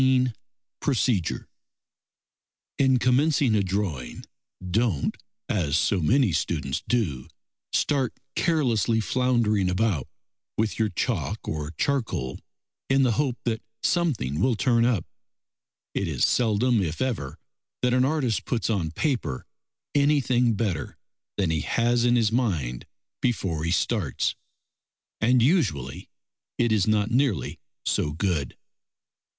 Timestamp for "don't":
4.67-5.15